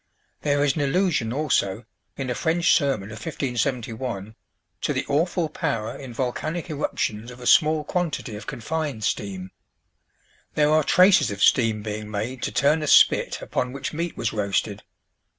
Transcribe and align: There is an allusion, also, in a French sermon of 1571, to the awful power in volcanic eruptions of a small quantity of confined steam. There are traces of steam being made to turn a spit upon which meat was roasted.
There 0.41 0.63
is 0.63 0.73
an 0.75 0.81
allusion, 0.81 1.31
also, 1.31 1.85
in 2.17 2.31
a 2.31 2.33
French 2.33 2.73
sermon 2.73 3.09
of 3.11 3.19
1571, 3.19 4.33
to 4.81 4.93
the 4.93 5.05
awful 5.07 5.47
power 5.47 5.95
in 5.95 6.11
volcanic 6.11 6.71
eruptions 6.71 7.29
of 7.29 7.39
a 7.39 7.45
small 7.45 7.83
quantity 7.83 8.35
of 8.35 8.47
confined 8.47 9.03
steam. 9.03 9.51
There 10.55 10.71
are 10.71 10.83
traces 10.83 11.29
of 11.29 11.43
steam 11.43 11.83
being 11.83 12.09
made 12.09 12.41
to 12.41 12.51
turn 12.51 12.81
a 12.81 12.87
spit 12.87 13.43
upon 13.43 13.73
which 13.73 13.93
meat 13.93 14.17
was 14.17 14.33
roasted. 14.33 14.81